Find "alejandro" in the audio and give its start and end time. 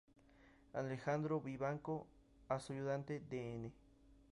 0.73-1.39